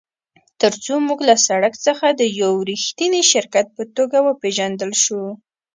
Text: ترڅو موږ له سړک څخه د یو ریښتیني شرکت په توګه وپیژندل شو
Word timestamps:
ترڅو 0.61 0.95
موږ 1.07 1.19
له 1.29 1.35
سړک 1.47 1.73
څخه 1.85 2.05
د 2.11 2.21
یو 2.41 2.53
ریښتیني 2.69 3.23
شرکت 3.31 3.67
په 3.77 3.83
توګه 3.95 4.17
وپیژندل 4.27 4.91
شو 5.03 5.23